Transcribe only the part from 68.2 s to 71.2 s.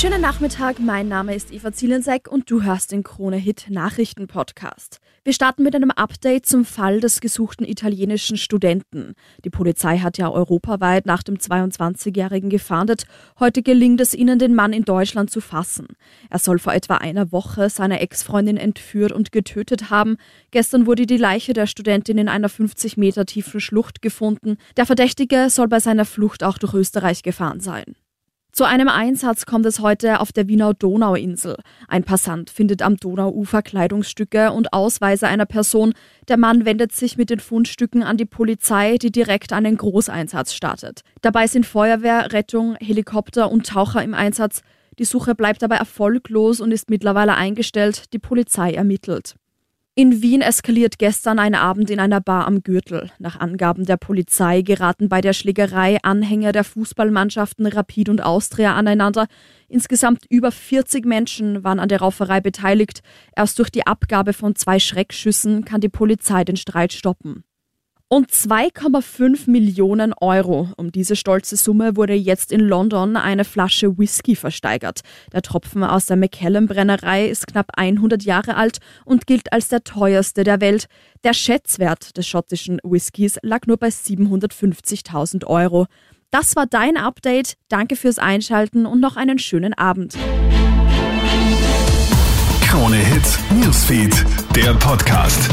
2,5 Millionen Euro. Um diese